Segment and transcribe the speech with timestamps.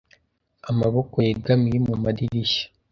[0.69, 2.65] amabokoyegamiye mumadirishya?